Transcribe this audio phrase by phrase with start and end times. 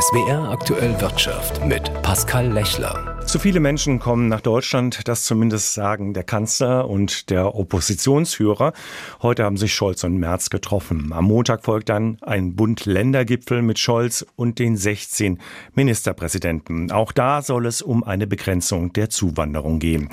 [0.00, 3.18] SWR aktuell Wirtschaft mit Pascal Lechler.
[3.26, 8.74] Zu viele Menschen kommen nach Deutschland, das zumindest sagen der Kanzler und der Oppositionsführer.
[9.22, 11.12] Heute haben sich Scholz und Merz getroffen.
[11.12, 15.40] Am Montag folgt dann ein Bund-Länder-Gipfel mit Scholz und den 16
[15.74, 16.92] Ministerpräsidenten.
[16.92, 20.10] Auch da soll es um eine Begrenzung der Zuwanderung gehen.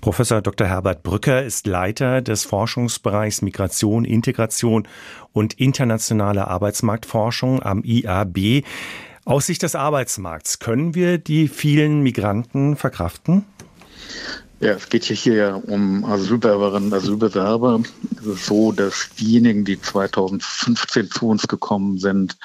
[0.00, 0.66] Professor Dr.
[0.66, 4.88] Herbert Brücker ist Leiter des Forschungsbereichs Migration, Integration
[5.34, 8.64] und internationale Arbeitsmarktforschung am IAB.
[9.26, 13.44] Aus Sicht des Arbeitsmarkts, können wir die vielen Migranten verkraften?
[14.60, 17.82] Ja, es geht hier ja um Asylbewerberinnen, Asylbewerber.
[18.20, 22.38] Es ist so, dass diejenigen, die 2015 zu uns gekommen sind,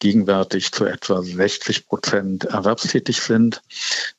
[0.00, 3.62] gegenwärtig zu etwa 60 Prozent erwerbstätig sind.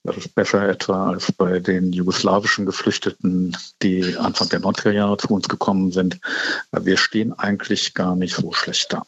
[0.04, 5.28] Das ist besser etwa als bei den jugoslawischen Geflüchteten, die Anfang der 90er Jahre zu
[5.28, 6.18] uns gekommen sind.
[6.72, 9.04] Wir stehen eigentlich gar nicht so schlecht da.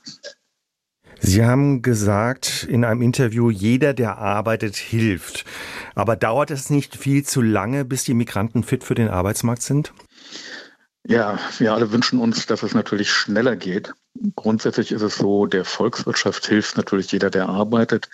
[1.28, 5.44] Sie haben gesagt in einem Interview, jeder, der arbeitet, hilft.
[5.94, 9.92] Aber dauert es nicht viel zu lange, bis die Migranten fit für den Arbeitsmarkt sind?
[11.06, 13.94] Ja, wir alle wünschen uns, dass es natürlich schneller geht.
[14.38, 18.08] Grundsätzlich ist es so, der Volkswirtschaft hilft natürlich jeder, der arbeitet.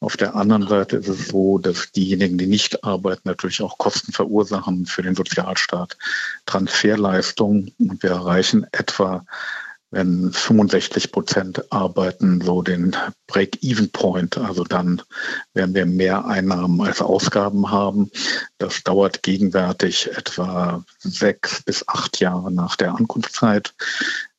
[0.00, 4.12] Auf der anderen Seite ist es so, dass diejenigen, die nicht arbeiten, natürlich auch Kosten
[4.12, 5.98] verursachen für den Sozialstaat.
[6.46, 7.74] Transferleistungen.
[7.78, 9.26] Und wir erreichen etwa
[9.94, 12.96] wenn 65 Prozent arbeiten, so den
[13.28, 14.38] Break-Even-Point.
[14.38, 15.00] Also dann
[15.54, 18.10] werden wir mehr Einnahmen als Ausgaben haben.
[18.58, 23.72] Das dauert gegenwärtig etwa sechs bis acht Jahre nach der Ankunftszeit.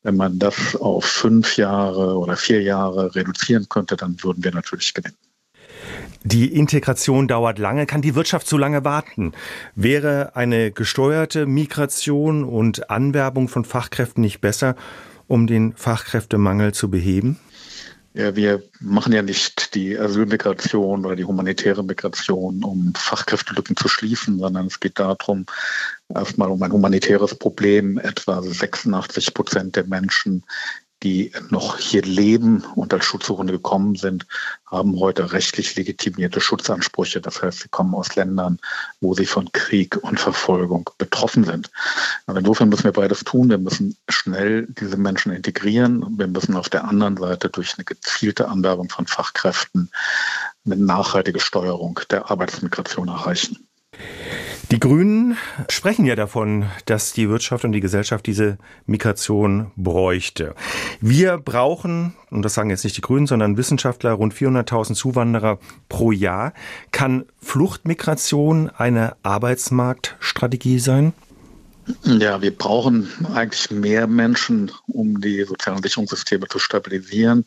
[0.04, 4.94] Wenn man das auf fünf Jahre oder vier Jahre reduzieren könnte, dann würden wir natürlich
[4.94, 5.16] gewinnen.
[6.24, 7.86] Die Integration dauert lange.
[7.86, 9.32] Kann die Wirtschaft so lange warten?
[9.76, 14.76] Wäre eine gesteuerte Migration und Anwerbung von Fachkräften nicht besser?
[15.28, 17.40] Um den Fachkräftemangel zu beheben?
[18.14, 24.40] Ja, wir machen ja nicht die Asylmigration oder die humanitäre Migration, um Fachkräftelücken zu schließen,
[24.40, 25.46] sondern es geht darum,
[26.08, 27.98] erstmal um ein humanitäres Problem.
[27.98, 30.46] Etwa 86 Prozent der Menschen
[31.06, 34.26] die noch hier leben und als Schutzsuchende gekommen sind,
[34.66, 37.22] haben heute rechtlich legitimierte Schutzansprüche.
[37.22, 38.58] Das heißt, sie kommen aus Ländern,
[39.02, 41.70] wo sie von Krieg und Verfolgung betroffen sind.
[42.26, 43.52] Aber insofern müssen wir beides tun.
[43.52, 46.18] Wir müssen schnell diese Menschen integrieren.
[46.18, 49.92] Wir müssen auf der anderen Seite durch eine gezielte Anwerbung von Fachkräften
[50.66, 53.68] eine nachhaltige Steuerung der Arbeitsmigration erreichen.
[54.72, 55.38] Die Grünen
[55.70, 60.56] sprechen ja davon, dass die Wirtschaft und die Gesellschaft diese Migration bräuchte.
[61.02, 66.12] Wir brauchen, und das sagen jetzt nicht die Grünen, sondern Wissenschaftler, rund 400.000 Zuwanderer pro
[66.12, 66.54] Jahr.
[66.92, 71.14] Kann Fluchtmigration eine Arbeitsmarktstrategie sein?
[72.04, 77.46] Ja, wir brauchen eigentlich mehr Menschen, um die sozialen Sicherungssysteme zu stabilisieren.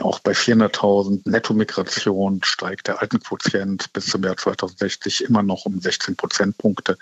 [0.00, 6.16] Auch bei 400.000 Nettomigration steigt der Altenquotient bis zum Jahr 2060 immer noch um 16
[6.16, 6.98] Prozentpunkte.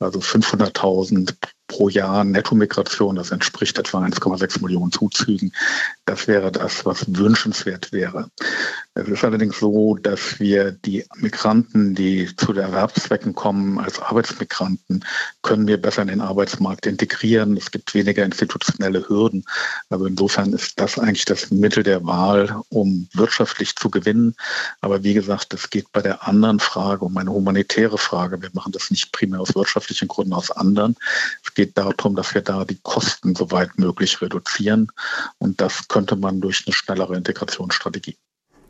[0.00, 1.34] Also 500.000
[1.68, 5.52] pro Jahr Nettomigration, das entspricht etwa 1,6 Millionen Zuzügen.
[6.06, 8.30] Das wäre das, was wünschenswert wäre.
[8.94, 15.04] Es ist allerdings so, dass wir die Migranten, die zu den Erwerbszwecken kommen, als Arbeitsmigranten,
[15.42, 17.56] können wir besser in den Arbeitsmarkt integrieren.
[17.56, 19.44] Es gibt weniger institutionelle Hürden.
[19.88, 24.34] Also insofern ist das eigentlich das Mittel der Wahl, um wirtschaftlich zu gewinnen.
[24.80, 28.42] Aber wie gesagt, es geht bei der anderen Frage um eine humanitäre Frage.
[28.42, 30.96] Wir machen das nicht primär aus wirtschaftlichen Gründen, aus anderen.
[31.44, 34.92] Es geht darum, dass wir da die Kosten so weit möglich reduzieren.
[35.38, 38.16] Und das könnte man durch eine schnellere Integrationsstrategie.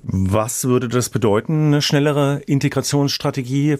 [0.04, 3.76] Was würde das bedeuten, eine schnellere Integrationsstrategie?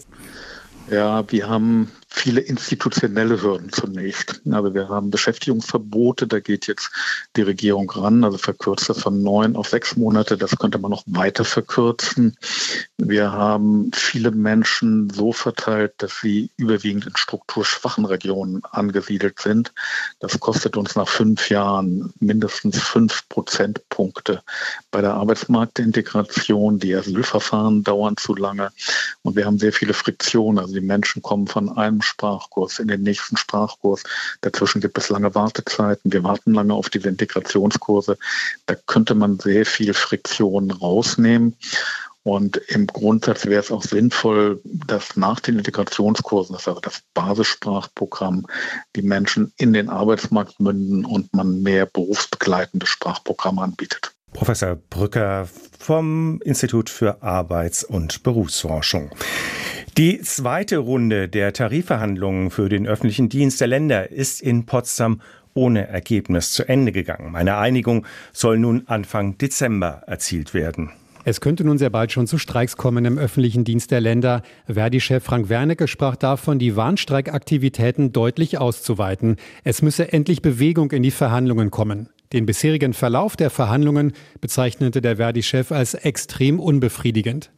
[0.91, 4.41] Ja, wir haben viele institutionelle Hürden zunächst.
[4.49, 6.91] Also wir haben Beschäftigungsverbote, da geht jetzt
[7.35, 11.03] die Regierung ran, also verkürzt das von neun auf sechs Monate, das könnte man noch
[11.05, 12.35] weiter verkürzen.
[12.97, 19.71] Wir haben viele Menschen so verteilt, dass sie überwiegend in strukturschwachen Regionen angesiedelt sind.
[20.19, 24.41] Das kostet uns nach fünf Jahren mindestens fünf Prozentpunkte
[24.91, 26.79] bei der Arbeitsmarktintegration.
[26.79, 28.71] Die Asylverfahren dauern zu lange
[29.21, 30.59] und wir haben sehr viele Friktionen.
[30.59, 34.03] Also die Menschen kommen von einem Sprachkurs in den nächsten Sprachkurs.
[34.41, 36.11] Dazwischen gibt es lange Wartezeiten.
[36.11, 38.17] Wir warten lange auf diese Integrationskurse.
[38.65, 41.55] Da könnte man sehr viel Friktion rausnehmen.
[42.23, 48.45] Und im Grundsatz wäre es auch sinnvoll, dass nach den Integrationskursen, das wäre das Basissprachprogramm,
[48.95, 54.11] die Menschen in den Arbeitsmarkt münden und man mehr berufsbegleitende Sprachprogramme anbietet.
[54.33, 55.47] Professor Brücker
[55.79, 59.09] vom Institut für Arbeits- und Berufsforschung.
[59.97, 65.21] Die zweite Runde der Tarifverhandlungen für den öffentlichen Dienst der Länder ist in Potsdam
[65.53, 67.35] ohne Ergebnis zu Ende gegangen.
[67.35, 70.91] Eine Einigung soll nun Anfang Dezember erzielt werden.
[71.25, 74.41] Es könnte nun sehr bald schon zu Streiks kommen im öffentlichen Dienst der Länder.
[74.67, 79.35] Verdi-Chef Frank Wernicke sprach davon, die Warnstreikaktivitäten deutlich auszuweiten.
[79.63, 82.09] Es müsse endlich Bewegung in die Verhandlungen kommen.
[82.31, 87.51] Den bisherigen Verlauf der Verhandlungen bezeichnete der Verdi-Chef als extrem unbefriedigend.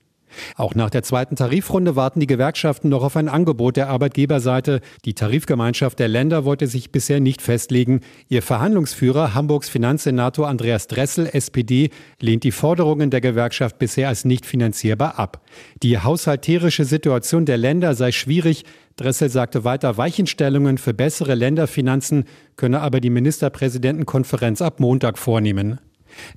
[0.56, 4.82] Auch nach der zweiten Tarifrunde warten die Gewerkschaften noch auf ein Angebot der Arbeitgeberseite.
[5.06, 8.02] Die Tarifgemeinschaft der Länder wollte sich bisher nicht festlegen.
[8.30, 11.90] Ihr Verhandlungsführer, Hamburgs Finanzsenator Andreas Dressel, SPD,
[12.20, 15.42] lehnt die Forderungen der Gewerkschaft bisher als nicht finanzierbar ab.
[15.84, 18.66] Die haushalterische Situation der Länder sei schwierig.
[18.98, 22.26] Dressel sagte weiter, Weichenstellungen für bessere Länderfinanzen
[22.56, 25.80] könne aber die Ministerpräsidentenkonferenz ab Montag vornehmen.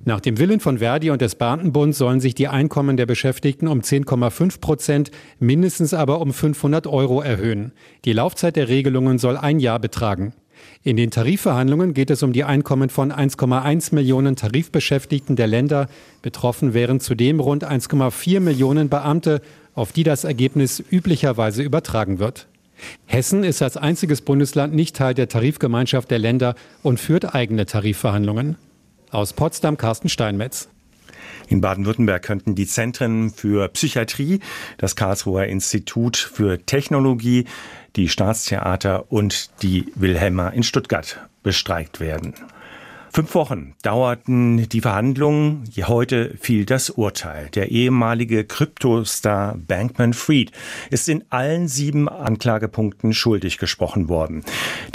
[0.03, 3.81] Nach dem Willen von Verdi und des Beamtenbunds sollen sich die Einkommen der Beschäftigten um
[3.81, 7.71] 10,5 Prozent, mindestens aber um 500 Euro erhöhen.
[8.05, 10.33] Die Laufzeit der Regelungen soll ein Jahr betragen.
[10.83, 15.87] In den Tarifverhandlungen geht es um die Einkommen von 1,1 Millionen Tarifbeschäftigten der Länder.
[16.21, 19.41] Betroffen wären zudem rund 1,4 Millionen Beamte,
[19.73, 22.47] auf die das Ergebnis üblicherweise übertragen wird.
[23.05, 28.57] Hessen ist als einziges Bundesland nicht Teil der Tarifgemeinschaft der Länder und führt eigene Tarifverhandlungen.
[29.15, 30.67] Aus Potsdam Carsten Steinmetz.
[31.47, 34.41] In Baden-Württemberg könnten die Zentren für Psychiatrie,
[34.77, 37.45] das Karlsruher Institut für Technologie,
[37.95, 42.33] die Staatstheater und die Wilhelma in Stuttgart bestreikt werden.
[43.15, 45.63] Fünf Wochen dauerten die Verhandlungen.
[45.87, 47.47] Heute fiel das Urteil.
[47.55, 50.51] Der ehemalige Kryptostar Bankman Fried
[50.89, 54.43] ist in allen sieben Anklagepunkten schuldig gesprochen worden.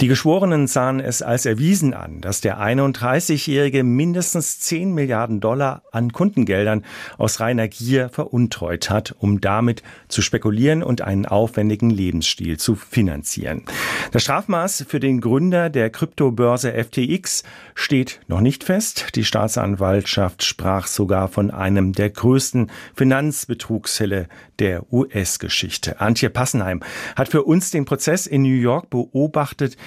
[0.01, 6.13] Die Geschworenen sahen es als erwiesen an, dass der 31-Jährige mindestens 10 Milliarden Dollar an
[6.13, 6.85] Kundengeldern
[7.17, 13.63] aus reiner Gier veruntreut hat, um damit zu spekulieren und einen aufwendigen Lebensstil zu finanzieren.
[14.11, 17.41] Das Strafmaß für den Gründer der Kryptobörse FTX
[17.73, 19.15] steht noch nicht fest.
[19.15, 24.27] Die Staatsanwaltschaft sprach sogar von einem der größten Finanzbetrugsfälle
[24.59, 26.01] der US-Geschichte.
[26.01, 26.81] Antje Passenheim
[27.15, 29.77] hat für uns den Prozess in New York beobachtet.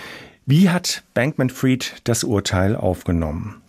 [0.46, 3.62] Wie hat Bankman Fried das Urteil aufgenommen?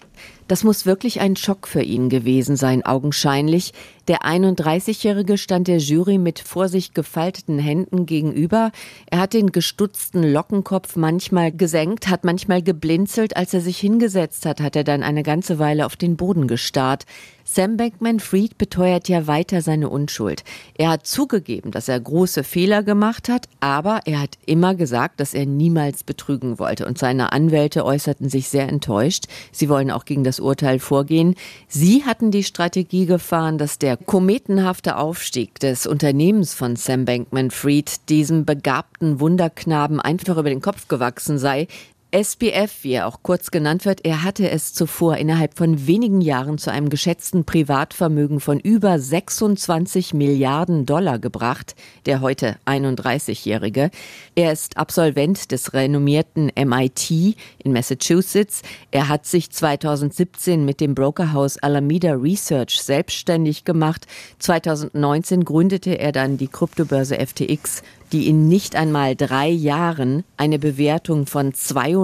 [0.47, 3.73] Das muss wirklich ein Schock für ihn gewesen sein, augenscheinlich.
[4.07, 8.71] Der 31-Jährige stand der Jury mit vor sich gefalteten Händen gegenüber.
[9.07, 13.35] Er hat den gestutzten Lockenkopf manchmal gesenkt, hat manchmal geblinzelt.
[13.35, 17.05] Als er sich hingesetzt hat, hat er dann eine ganze Weile auf den Boden gestarrt.
[17.47, 20.43] Sam Bankman-Fried beteuert ja weiter seine Unschuld.
[20.73, 25.35] Er hat zugegeben, dass er große Fehler gemacht hat, aber er hat immer gesagt, dass
[25.35, 26.87] er niemals betrügen wollte.
[26.87, 29.25] Und seine Anwälte äußerten sich sehr enttäuscht.
[29.51, 31.35] Sie wollen auch gegen das Urteil vorgehen.
[31.67, 38.45] Sie hatten die Strategie gefahren, dass der kometenhafte Aufstieg des Unternehmens von Sam Bankman-Fried diesem
[38.45, 41.67] begabten Wunderknaben einfach über den Kopf gewachsen sei.
[42.15, 46.57] SBF, wie er auch kurz genannt wird, er hatte es zuvor innerhalb von wenigen Jahren
[46.57, 51.75] zu einem geschätzten Privatvermögen von über 26 Milliarden Dollar gebracht,
[52.05, 53.91] der heute 31-Jährige.
[54.33, 58.61] Er ist Absolvent des renommierten MIT in Massachusetts.
[58.91, 64.07] Er hat sich 2017 mit dem Brokerhaus Alameda Research selbstständig gemacht.
[64.39, 71.25] 2019 gründete er dann die Kryptobörse FTX die in nicht einmal drei Jahren eine Bewertung
[71.25, 71.53] von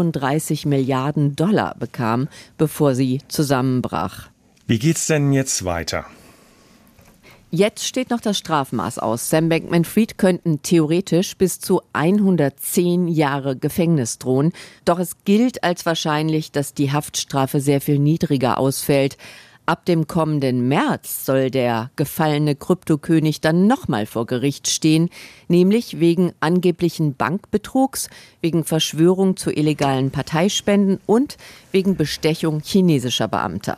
[0.01, 2.27] 32 Milliarden Dollar bekam,
[2.57, 4.29] bevor sie zusammenbrach.
[4.65, 6.05] Wie geht's denn jetzt weiter?
[7.53, 9.29] Jetzt steht noch das Strafmaß aus.
[9.29, 14.53] Sam Bankman-Fried könnten theoretisch bis zu 110 Jahre Gefängnis drohen.
[14.85, 19.17] Doch es gilt als wahrscheinlich, dass die Haftstrafe sehr viel niedriger ausfällt.
[19.71, 25.09] Ab dem kommenden März soll der gefallene Kryptokönig dann nochmal vor Gericht stehen,
[25.47, 28.09] nämlich wegen angeblichen Bankbetrugs,
[28.41, 31.37] wegen Verschwörung zu illegalen Parteispenden und
[31.71, 33.77] wegen Bestechung chinesischer Beamter.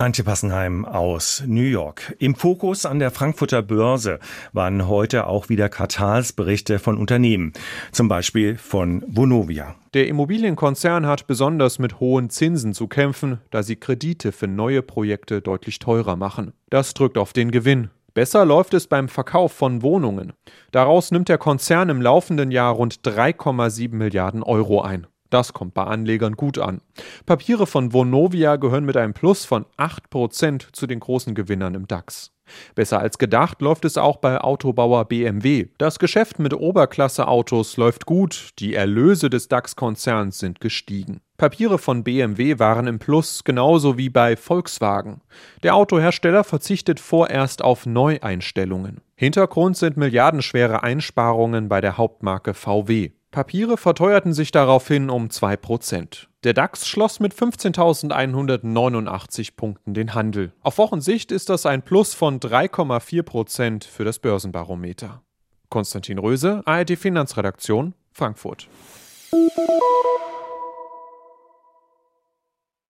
[0.00, 2.14] Antje Passenheim aus New York.
[2.20, 4.20] Im Fokus an der Frankfurter Börse
[4.52, 7.52] waren heute auch wieder Quartalsberichte von Unternehmen,
[7.90, 9.74] zum Beispiel von Vonovia.
[9.94, 15.42] Der Immobilienkonzern hat besonders mit hohen Zinsen zu kämpfen, da sie Kredite für neue Projekte
[15.42, 16.52] deutlich teurer machen.
[16.70, 17.90] Das drückt auf den Gewinn.
[18.14, 20.32] Besser läuft es beim Verkauf von Wohnungen.
[20.70, 25.08] Daraus nimmt der Konzern im laufenden Jahr rund 3,7 Milliarden Euro ein.
[25.30, 26.80] Das kommt bei Anlegern gut an.
[27.26, 32.32] Papiere von Vonovia gehören mit einem Plus von 8% zu den großen Gewinnern im DAX.
[32.74, 35.68] Besser als gedacht läuft es auch bei Autobauer BMW.
[35.78, 41.20] Das Geschäft mit Oberklasse-Autos läuft gut, die Erlöse des DAX-Konzerns sind gestiegen.
[41.36, 45.20] Papiere von BMW waren im Plus, genauso wie bei Volkswagen.
[45.62, 49.00] Der Autohersteller verzichtet vorerst auf Neueinstellungen.
[49.14, 53.10] Hintergrund sind milliardenschwere Einsparungen bei der Hauptmarke VW.
[53.30, 56.28] Papiere verteuerten sich daraufhin um 2%.
[56.44, 60.54] Der DAX schloss mit 15.189 Punkten den Handel.
[60.62, 65.20] Auf Wochensicht ist das ein Plus von 3,4% für das Börsenbarometer.
[65.68, 68.66] Konstantin Röse, ARD Finanzredaktion, Frankfurt.